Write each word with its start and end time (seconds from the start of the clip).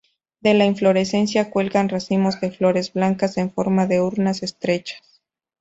De 0.39 0.55
la 0.55 0.65
inflorescencia 0.65 1.51
cuelgan 1.51 1.87
racimos 1.87 2.41
de 2.41 2.49
flores 2.49 2.91
blancas 2.91 3.37
en 3.37 3.51
forma 3.53 3.85
de 3.85 4.01
urnas 4.01 4.41
estrechas. 4.41 5.21